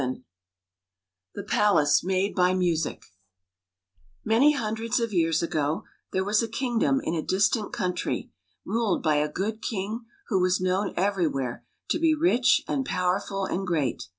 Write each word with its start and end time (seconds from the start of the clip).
7 0.01 0.13
6 0.15 0.23
The 1.35 1.43
Palace 1.43 2.03
Made 2.03 2.33
by 2.33 2.55
Music 2.55 3.05
M 4.25 4.31
ANY 4.31 4.53
hundreds 4.53 4.99
of 4.99 5.13
years 5.13 5.43
ago 5.43 5.83
there 6.11 6.23
was 6.23 6.41
a 6.41 6.47
kingdom 6.47 6.99
in 7.03 7.13
a 7.13 7.21
distant 7.21 7.71
country, 7.71 8.31
ruled 8.65 9.03
by 9.03 9.17
a 9.17 9.29
good 9.29 9.61
king 9.61 10.05
who 10.29 10.41
was 10.41 10.59
known 10.59 10.91
everywhere 10.97 11.63
to 11.91 11.99
be 11.99 12.15
rich 12.15 12.63
and 12.67 12.83
powerful 12.83 13.45
and 13.45 13.67
great. 13.67 14.01